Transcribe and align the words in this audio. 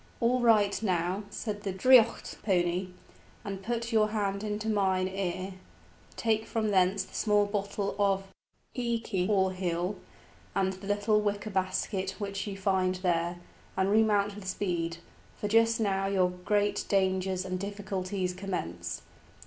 "Alight 0.19 0.81
now," 0.81 1.25
said 1.29 1.61
the 1.61 1.71
draoidheacht 1.71 2.37
pony, 2.41 2.87
"and 3.45 3.61
put 3.61 3.91
your 3.93 4.07
hand 4.09 4.43
into 4.43 4.67
mine 4.67 5.07
ear; 5.07 5.53
take 6.15 6.47
from 6.47 6.69
thence 6.71 7.03
the 7.03 7.13
small 7.13 7.45
bottle 7.45 7.95
of 7.99 8.23
íce 8.75 9.29
(all 9.29 9.49
heal) 9.49 9.95
and 10.55 10.73
the 10.73 10.87
little 10.87 11.21
wicker 11.21 11.51
basket 11.51 12.15
which 12.17 12.47
you 12.47 12.55
will 12.55 12.61
find 12.63 12.95
there, 13.03 13.37
and 13.77 13.91
remount 13.91 14.33
with 14.33 14.47
speed, 14.47 14.97
for 15.37 15.47
just 15.47 15.79
now 15.79 16.07
your 16.07 16.31
great 16.31 16.83
dangers 16.89 17.45
and 17.45 17.59
difficulties 17.59 18.33
commence." 18.33 19.03